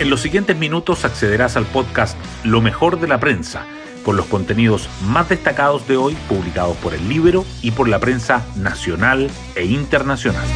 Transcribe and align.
En 0.00 0.10
los 0.10 0.20
siguientes 0.20 0.56
minutos 0.56 1.04
accederás 1.04 1.56
al 1.56 1.66
podcast 1.66 2.16
Lo 2.44 2.60
mejor 2.60 3.00
de 3.00 3.08
la 3.08 3.18
prensa, 3.18 3.66
con 4.04 4.16
los 4.16 4.26
contenidos 4.26 4.88
más 5.02 5.28
destacados 5.28 5.88
de 5.88 5.96
hoy 5.96 6.16
publicados 6.28 6.76
por 6.76 6.94
el 6.94 7.08
libro 7.08 7.44
y 7.62 7.72
por 7.72 7.88
la 7.88 7.98
prensa 7.98 8.46
nacional 8.54 9.28
e 9.56 9.64
internacional. 9.64 10.46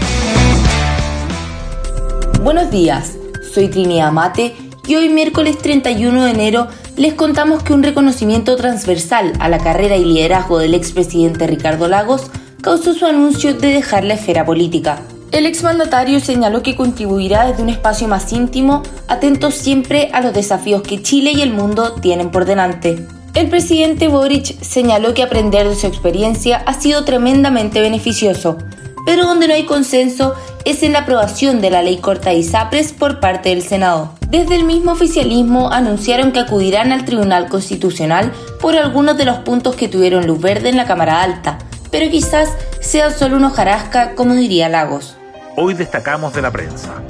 Buenos 2.41 2.71
días, 2.71 3.17
soy 3.53 3.67
Trinidad 3.67 4.13
Mate 4.13 4.55
y 4.87 4.95
hoy 4.95 5.09
miércoles 5.09 5.59
31 5.59 6.23
de 6.23 6.31
enero 6.31 6.69
les 6.97 7.15
contamos 7.15 7.65
que 7.65 7.73
un 7.73 7.83
reconocimiento 7.83 8.55
transversal 8.55 9.33
a 9.41 9.49
la 9.49 9.59
carrera 9.59 9.97
y 9.97 10.05
liderazgo 10.05 10.61
del 10.61 10.75
expresidente 10.75 11.49
Ricardo 11.49 11.89
Lagos 11.89 12.31
causó 12.61 12.95
su 12.95 13.07
anuncio 13.07 13.55
de 13.55 13.73
dejar 13.75 14.05
la 14.05 14.15
esfera 14.15 14.47
política. 14.47 15.03
El 15.33 15.47
exmandatario 15.47 16.21
señaló 16.21 16.63
que 16.63 16.77
contribuirá 16.77 17.47
desde 17.47 17.63
un 17.63 17.71
espacio 17.71 18.07
más 18.07 18.31
íntimo, 18.35 18.83
atento 19.09 19.51
siempre 19.51 20.11
a 20.13 20.21
los 20.21 20.35
desafíos 20.35 20.83
que 20.83 21.01
Chile 21.01 21.33
y 21.33 21.41
el 21.41 21.55
mundo 21.55 21.95
tienen 21.95 22.31
por 22.31 22.45
delante. 22.45 23.07
El 23.33 23.49
presidente 23.49 24.09
Boric 24.09 24.61
señaló 24.61 25.15
que 25.15 25.23
aprender 25.23 25.67
de 25.67 25.75
su 25.75 25.87
experiencia 25.87 26.63
ha 26.67 26.75
sido 26.79 27.07
tremendamente 27.07 27.81
beneficioso, 27.81 28.59
pero 29.07 29.25
donde 29.25 29.49
no 29.49 29.55
hay 29.55 29.65
consenso 29.65 30.35
es 30.67 30.83
en 30.83 30.93
la 30.93 31.01
aprobación 31.01 31.63
de 31.63 31.71
la 31.71 31.81
ley 31.81 31.97
corta 31.97 32.35
ISAPRES 32.35 32.93
por 32.93 33.19
parte 33.19 33.49
del 33.49 33.63
Senado. 33.63 34.13
Desde 34.29 34.55
el 34.55 34.65
mismo 34.65 34.93
oficialismo 34.93 35.73
anunciaron 35.73 36.33
que 36.33 36.41
acudirán 36.41 36.93
al 36.93 37.07
Tribunal 37.07 37.49
Constitucional 37.49 38.33
por 38.61 38.77
algunos 38.77 39.17
de 39.17 39.25
los 39.25 39.39
puntos 39.39 39.77
que 39.77 39.89
tuvieron 39.89 40.27
luz 40.27 40.43
verde 40.43 40.69
en 40.69 40.77
la 40.77 40.85
Cámara 40.85 41.23
Alta, 41.23 41.57
pero 41.91 42.11
quizás 42.11 42.51
sea 42.83 43.11
solo 43.11 43.39
una 43.39 43.47
hojarasca, 43.47 44.15
como 44.15 44.35
diría 44.35 44.69
Lagos. 44.69 45.17
Hoy 45.55 45.75
destacamos 45.75 46.33
de 46.33 46.41
la 46.41 46.51
prensa. 46.51 47.03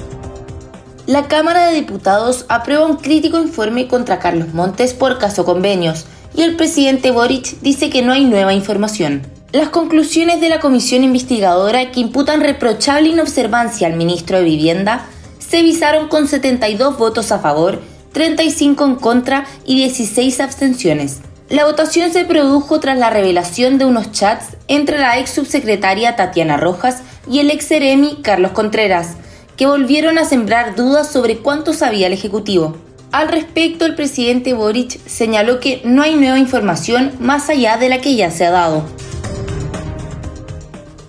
La 1.06 1.28
Cámara 1.28 1.66
de 1.66 1.74
Diputados 1.74 2.44
aprueba 2.48 2.86
un 2.86 2.96
crítico 2.96 3.40
informe 3.40 3.86
contra 3.86 4.18
Carlos 4.18 4.52
Montes 4.52 4.94
por 4.94 5.18
caso 5.18 5.44
convenios 5.44 6.06
y 6.34 6.42
el 6.42 6.56
presidente 6.56 7.12
Boric 7.12 7.60
dice 7.60 7.88
que 7.88 8.02
no 8.02 8.12
hay 8.12 8.24
nueva 8.24 8.52
información. 8.52 9.22
Las 9.52 9.68
conclusiones 9.68 10.40
de 10.40 10.48
la 10.48 10.58
comisión 10.58 11.04
investigadora 11.04 11.92
que 11.92 12.00
imputan 12.00 12.40
reprochable 12.40 13.10
inobservancia 13.10 13.86
al 13.86 13.94
ministro 13.94 14.38
de 14.38 14.44
Vivienda 14.44 15.06
se 15.38 15.62
visaron 15.62 16.08
con 16.08 16.26
72 16.26 16.98
votos 16.98 17.30
a 17.30 17.38
favor, 17.38 17.80
35 18.12 18.84
en 18.84 18.94
contra 18.96 19.46
y 19.64 19.76
16 19.76 20.40
abstenciones. 20.40 21.20
La 21.52 21.66
votación 21.66 22.10
se 22.10 22.24
produjo 22.24 22.80
tras 22.80 22.96
la 22.96 23.10
revelación 23.10 23.76
de 23.76 23.84
unos 23.84 24.10
chats 24.10 24.56
entre 24.68 24.98
la 24.98 25.18
ex 25.18 25.32
subsecretaria 25.32 26.16
Tatiana 26.16 26.56
Rojas 26.56 27.02
y 27.30 27.40
el 27.40 27.50
ex 27.50 27.70
Eremi 27.70 28.22
Carlos 28.22 28.52
Contreras, 28.52 29.16
que 29.58 29.66
volvieron 29.66 30.16
a 30.16 30.24
sembrar 30.24 30.76
dudas 30.76 31.12
sobre 31.12 31.40
cuánto 31.40 31.74
sabía 31.74 32.06
el 32.06 32.14
Ejecutivo. 32.14 32.78
Al 33.10 33.28
respecto, 33.28 33.84
el 33.84 33.94
presidente 33.94 34.54
Boric 34.54 34.98
señaló 35.06 35.60
que 35.60 35.82
no 35.84 36.00
hay 36.00 36.14
nueva 36.14 36.38
información 36.38 37.12
más 37.20 37.50
allá 37.50 37.76
de 37.76 37.90
la 37.90 38.00
que 38.00 38.16
ya 38.16 38.30
se 38.30 38.46
ha 38.46 38.50
dado. 38.50 38.84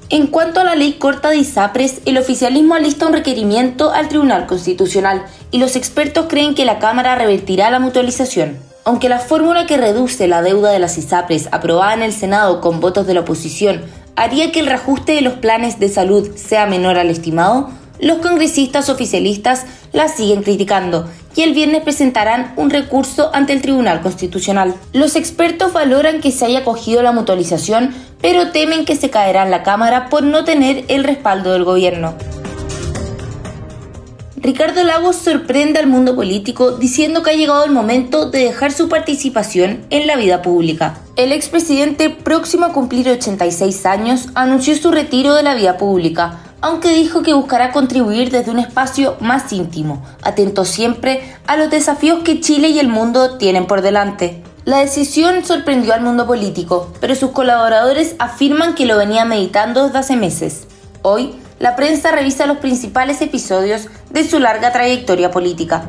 En 0.10 0.28
cuanto 0.28 0.60
a 0.60 0.66
la 0.66 0.76
ley 0.76 0.98
corta 1.00 1.30
de 1.30 1.38
ISAPRES, 1.38 2.02
el 2.04 2.18
oficialismo 2.18 2.76
alista 2.76 3.08
un 3.08 3.14
requerimiento 3.14 3.94
al 3.94 4.10
Tribunal 4.10 4.46
Constitucional 4.46 5.24
y 5.52 5.60
los 5.60 5.78
expertos 5.78 6.26
creen 6.28 6.54
que 6.54 6.66
la 6.66 6.80
Cámara 6.80 7.16
revertirá 7.16 7.72
la 7.72 7.80
mutualización. 7.80 8.73
Aunque 8.86 9.08
la 9.08 9.20
fórmula 9.20 9.66
que 9.66 9.78
reduce 9.78 10.28
la 10.28 10.42
deuda 10.42 10.72
de 10.72 10.80
las 10.80 10.98
ISAPRES 10.98 11.48
aprobada 11.52 11.94
en 11.94 12.02
el 12.02 12.12
Senado 12.12 12.60
con 12.60 12.82
votos 12.82 13.08
de 13.08 13.14
la 13.14 13.22
oposición 13.22 13.82
haría 14.18 14.52
que 14.52 14.60
el 14.60 14.66
reajuste 14.66 15.14
de 15.14 15.22
los 15.22 15.36
planes 15.36 15.80
de 15.80 15.88
salud 15.88 16.36
sea 16.36 16.66
menor 16.66 16.98
al 16.98 17.10
estimado, 17.10 17.70
los 18.00 18.18
congresistas 18.18 18.90
oficialistas 18.90 19.66
la 19.94 20.10
siguen 20.10 20.44
criticando 20.44 21.10
y 21.34 21.44
el 21.44 21.54
viernes 21.54 21.84
presentarán 21.84 22.54
un 22.58 22.70
recurso 22.70 23.32
ante 23.34 23.54
el 23.54 23.62
Tribunal 23.62 24.02
Constitucional. 24.02 24.76
Los 24.92 25.16
expertos 25.16 25.72
valoran 25.72 26.20
que 26.20 26.32
se 26.32 26.46
haya 26.46 26.66
cogido 26.66 27.02
la 27.02 27.14
mutualización, 27.14 27.96
pero 28.22 28.52
temen 28.52 28.84
que 28.84 28.98
se 28.98 29.10
caerá 29.10 29.44
en 29.44 29.52
la 29.52 29.64
Cámara 29.64 30.10
por 30.10 30.24
no 30.24 30.44
tener 30.44 30.84
el 30.90 31.06
respaldo 31.06 31.54
del 31.54 31.64
gobierno. 31.64 32.16
Ricardo 34.44 34.84
Lagos 34.84 35.16
sorprende 35.16 35.80
al 35.80 35.88
mundo 35.88 36.18
político 36.18 36.72
diciendo 36.72 37.24
que 37.24 37.30
ha 37.30 37.34
llegado 37.34 37.64
el 37.64 37.72
momento 37.72 38.30
de 38.30 38.40
dejar 38.40 38.74
su 38.74 38.90
participación 38.90 39.86
en 39.90 40.06
la 40.06 40.18
vida 40.18 40.42
pública. 40.42 41.00
El 41.16 41.32
expresidente, 41.32 42.10
próximo 42.10 42.66
a 42.66 42.74
cumplir 42.74 43.08
86 43.08 43.86
años, 43.86 44.28
anunció 44.36 44.76
su 44.76 44.92
retiro 44.92 45.34
de 45.34 45.44
la 45.44 45.56
vida 45.56 45.78
pública, 45.78 46.42
aunque 46.60 46.94
dijo 46.94 47.22
que 47.22 47.34
buscará 47.34 47.72
contribuir 47.72 48.32
desde 48.32 48.52
un 48.52 48.60
espacio 48.60 49.16
más 49.22 49.54
íntimo, 49.54 50.04
atento 50.22 50.66
siempre 50.66 51.22
a 51.48 51.56
los 51.56 51.70
desafíos 51.70 52.20
que 52.26 52.42
Chile 52.42 52.68
y 52.68 52.80
el 52.80 52.90
mundo 52.90 53.38
tienen 53.38 53.66
por 53.66 53.82
delante. 53.82 54.44
La 54.66 54.80
decisión 54.80 55.46
sorprendió 55.46 55.94
al 55.94 56.02
mundo 56.02 56.28
político, 56.28 56.92
pero 57.00 57.16
sus 57.16 57.32
colaboradores 57.32 58.18
afirman 58.20 58.76
que 58.76 58.86
lo 58.86 58.98
venía 58.98 59.24
meditando 59.24 59.86
desde 59.86 60.00
hace 60.00 60.16
meses. 60.18 60.68
Hoy, 61.02 61.34
la 61.64 61.78
prensa 61.78 62.12
revisa 62.12 62.46
los 62.46 62.58
principales 62.58 63.22
episodios 63.22 63.88
de 64.10 64.28
su 64.28 64.38
larga 64.38 64.74
trayectoria 64.74 65.32
política. 65.32 65.86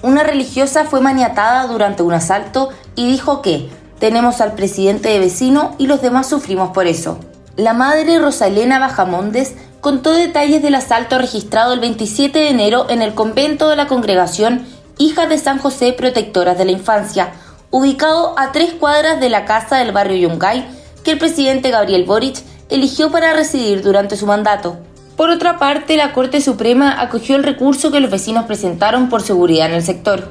Una 0.00 0.22
religiosa 0.22 0.84
fue 0.84 1.00
maniatada 1.00 1.66
durante 1.66 2.04
un 2.04 2.12
asalto 2.12 2.68
y 2.94 3.10
dijo 3.10 3.42
que 3.42 3.68
tenemos 3.98 4.40
al 4.40 4.52
presidente 4.52 5.08
de 5.08 5.18
vecino 5.18 5.74
y 5.76 5.88
los 5.88 6.02
demás 6.02 6.28
sufrimos 6.28 6.70
por 6.70 6.86
eso. 6.86 7.18
La 7.56 7.72
madre 7.72 8.20
Rosalena 8.20 8.78
Bajamondes 8.78 9.54
contó 9.80 10.12
detalles 10.12 10.62
del 10.62 10.76
asalto 10.76 11.18
registrado 11.18 11.72
el 11.72 11.80
27 11.80 12.38
de 12.38 12.48
enero 12.48 12.86
en 12.90 13.02
el 13.02 13.14
convento 13.14 13.68
de 13.68 13.74
la 13.74 13.88
congregación 13.88 14.68
Hijas 14.98 15.28
de 15.28 15.38
San 15.38 15.58
José 15.58 15.94
Protectoras 15.94 16.56
de 16.56 16.64
la 16.64 16.70
Infancia, 16.70 17.32
ubicado 17.72 18.38
a 18.38 18.52
tres 18.52 18.72
cuadras 18.72 19.18
de 19.18 19.30
la 19.30 19.46
casa 19.46 19.78
del 19.78 19.90
barrio 19.90 20.28
Yungay, 20.28 20.64
que 21.02 21.10
el 21.10 21.18
presidente 21.18 21.72
Gabriel 21.72 22.04
Boric 22.04 22.36
eligió 22.70 23.10
para 23.10 23.32
residir 23.32 23.82
durante 23.82 24.16
su 24.16 24.26
mandato. 24.26 24.78
Por 25.16 25.30
otra 25.30 25.58
parte, 25.58 25.96
la 25.96 26.12
Corte 26.12 26.40
Suprema 26.40 27.00
acogió 27.00 27.36
el 27.36 27.44
recurso 27.44 27.90
que 27.90 28.00
los 28.00 28.10
vecinos 28.10 28.46
presentaron 28.46 29.08
por 29.08 29.22
seguridad 29.22 29.66
en 29.66 29.74
el 29.74 29.82
sector. 29.82 30.30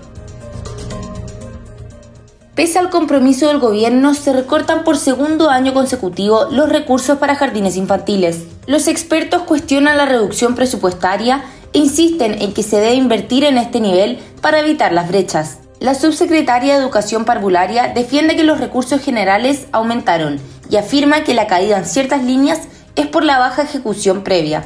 Pese 2.55 2.79
al 2.79 2.89
compromiso 2.89 3.47
del 3.47 3.59
gobierno, 3.59 4.13
se 4.13 4.33
recortan 4.33 4.83
por 4.83 4.97
segundo 4.97 5.49
año 5.49 5.73
consecutivo 5.73 6.47
los 6.51 6.67
recursos 6.69 7.17
para 7.17 7.35
jardines 7.35 7.77
infantiles. 7.77 8.43
Los 8.65 8.87
expertos 8.87 9.43
cuestionan 9.43 9.95
la 9.95 10.05
reducción 10.05 10.55
presupuestaria 10.55 11.43
e 11.71 11.79
insisten 11.79 12.41
en 12.41 12.53
que 12.53 12.63
se 12.63 12.77
debe 12.77 12.95
invertir 12.95 13.45
en 13.45 13.57
este 13.57 13.79
nivel 13.79 14.19
para 14.41 14.59
evitar 14.59 14.91
las 14.91 15.07
brechas. 15.07 15.59
La 15.79 15.95
subsecretaria 15.95 16.73
de 16.73 16.81
Educación 16.81 17.23
Parvularia 17.23 17.93
defiende 17.93 18.35
que 18.35 18.43
los 18.43 18.59
recursos 18.59 18.99
generales 18.99 19.67
aumentaron 19.71 20.41
y 20.69 20.77
afirma 20.77 21.23
que 21.23 21.33
la 21.33 21.47
caída 21.47 21.77
en 21.77 21.85
ciertas 21.85 22.23
líneas 22.23 22.61
es 22.95 23.07
por 23.07 23.23
la 23.23 23.39
baja 23.39 23.63
ejecución 23.63 24.23
previa. 24.23 24.63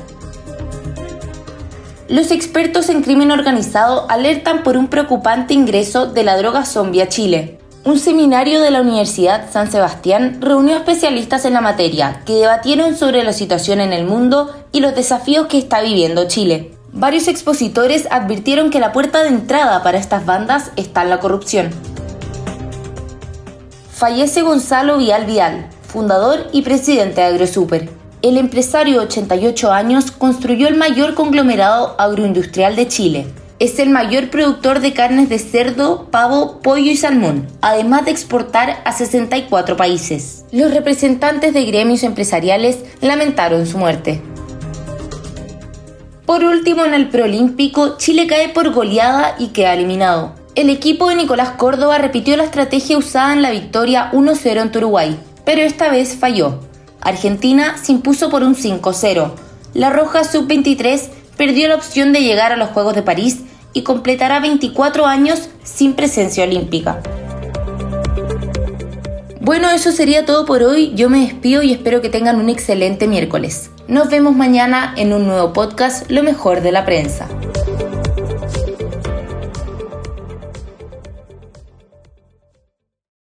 Los 2.09 2.31
expertos 2.31 2.89
en 2.89 3.01
crimen 3.01 3.31
organizado 3.31 4.05
alertan 4.09 4.63
por 4.63 4.77
un 4.77 4.87
preocupante 4.87 5.53
ingreso 5.53 6.05
de 6.05 6.23
la 6.23 6.37
droga 6.37 6.65
zombie 6.65 7.01
a 7.01 7.09
Chile. 7.09 7.59
Un 7.85 7.99
seminario 7.99 8.61
de 8.61 8.71
la 8.71 8.81
Universidad 8.81 9.51
San 9.51 9.71
Sebastián 9.71 10.37
reunió 10.39 10.77
especialistas 10.77 11.43
en 11.45 11.53
la 11.53 11.61
materia 11.61 12.21
que 12.25 12.33
debatieron 12.33 12.95
sobre 12.95 13.23
la 13.23 13.33
situación 13.33 13.81
en 13.81 13.93
el 13.93 14.05
mundo 14.05 14.55
y 14.71 14.79
los 14.79 14.95
desafíos 14.95 15.47
que 15.47 15.57
está 15.57 15.81
viviendo 15.81 16.27
Chile. 16.27 16.71
Varios 16.91 17.27
expositores 17.27 18.07
advirtieron 18.11 18.69
que 18.69 18.79
la 18.79 18.91
puerta 18.91 19.23
de 19.23 19.29
entrada 19.29 19.81
para 19.81 19.97
estas 19.97 20.25
bandas 20.25 20.71
está 20.75 21.01
en 21.01 21.09
la 21.09 21.19
corrupción. 21.19 21.71
Fallece 23.91 24.43
Gonzalo 24.43 24.97
Vial 24.97 25.25
Vial, 25.25 25.69
fundador 25.93 26.47
y 26.51 26.63
presidente 26.63 27.21
de 27.21 27.27
AgroSuper. 27.27 27.87
El 28.23 28.37
empresario 28.37 28.95
de 28.95 29.05
88 29.05 29.71
años 29.71 30.09
construyó 30.09 30.67
el 30.67 30.75
mayor 30.75 31.13
conglomerado 31.13 31.95
agroindustrial 31.99 32.75
de 32.75 32.87
Chile. 32.87 33.27
Es 33.59 33.77
el 33.77 33.91
mayor 33.91 34.31
productor 34.31 34.79
de 34.79 34.93
carnes 34.93 35.29
de 35.29 35.37
cerdo, 35.37 36.07
pavo, 36.09 36.59
pollo 36.63 36.91
y 36.91 36.97
salmón, 36.97 37.47
además 37.61 38.05
de 38.05 38.11
exportar 38.11 38.81
a 38.85 38.91
64 38.91 39.77
países. 39.77 40.45
Los 40.51 40.73
representantes 40.73 41.53
de 41.53 41.63
gremios 41.65 42.01
empresariales 42.01 42.79
lamentaron 42.99 43.67
su 43.67 43.77
muerte. 43.77 44.19
Por 46.25 46.43
último, 46.43 46.85
en 46.85 46.95
el 46.95 47.09
preolímpico, 47.09 47.97
Chile 47.97 48.25
cae 48.25 48.49
por 48.49 48.73
goleada 48.73 49.35
y 49.37 49.49
queda 49.49 49.75
eliminado. 49.75 50.33
El 50.55 50.69
equipo 50.69 51.09
de 51.09 51.15
Nicolás 51.15 51.51
Córdoba 51.51 51.99
repitió 51.99 52.35
la 52.35 52.45
estrategia 52.45 52.97
usada 52.97 53.33
en 53.33 53.41
la 53.41 53.51
victoria 53.51 54.09
1-0 54.11 54.61
en 54.61 54.77
Uruguay, 54.77 55.19
pero 55.45 55.61
esta 55.61 55.89
vez 55.89 56.15
falló. 56.15 56.59
Argentina 57.01 57.77
se 57.81 57.91
impuso 57.91 58.29
por 58.29 58.43
un 58.43 58.55
5-0. 58.55 59.31
La 59.73 59.89
Roja 59.89 60.23
Sub-23 60.23 61.09
perdió 61.37 61.67
la 61.67 61.75
opción 61.75 62.13
de 62.13 62.21
llegar 62.21 62.51
a 62.51 62.57
los 62.57 62.69
Juegos 62.69 62.95
de 62.95 63.01
París 63.01 63.39
y 63.73 63.81
completará 63.81 64.39
24 64.39 65.05
años 65.05 65.49
sin 65.63 65.93
presencia 65.93 66.43
olímpica. 66.43 67.01
Bueno, 69.41 69.69
eso 69.71 69.91
sería 69.91 70.25
todo 70.25 70.45
por 70.45 70.63
hoy. 70.63 70.93
Yo 70.95 71.09
me 71.09 71.19
despido 71.19 71.63
y 71.63 71.73
espero 71.73 72.01
que 72.01 72.09
tengan 72.09 72.39
un 72.39 72.49
excelente 72.49 73.07
miércoles. 73.07 73.71
Nos 73.89 74.09
vemos 74.09 74.35
mañana 74.35 74.93
en 74.95 75.11
un 75.11 75.27
nuevo 75.27 75.51
podcast, 75.51 76.09
Lo 76.09 76.23
mejor 76.23 76.61
de 76.61 76.71
la 76.71 76.85
prensa. 76.85 77.27